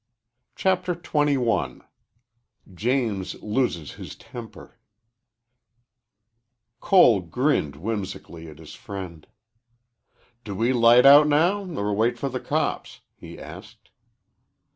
[0.55, 1.81] CHAPTER XXI
[2.73, 4.79] JAMES LOSES HIS TEMPER
[6.79, 9.27] Cole grinned whimsically at his friend.
[10.43, 13.91] "Do we light out now or wait for the cops?" he asked.